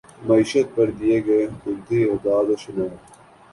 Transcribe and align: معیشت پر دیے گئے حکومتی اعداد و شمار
معیشت 0.27 0.67
پر 0.75 0.87
دیے 0.97 1.17
گئے 1.25 1.43
حکومتی 1.45 1.97
اعداد 2.05 2.47
و 2.53 2.55
شمار 2.63 2.91